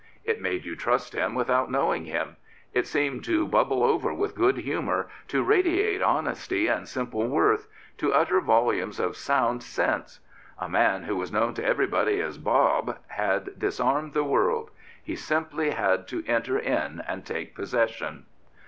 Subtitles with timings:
[0.25, 2.37] It made you trust him without knowing him.
[2.73, 7.67] It seemed to bubble over with good humour, to radiate honesty and simple worth,
[7.99, 10.19] to utter volumes of sound sense.
[10.57, 14.71] A man who was known to everybody as" Bob'' had disarmed the world.
[15.03, 18.25] He simply had to enter in and take possession.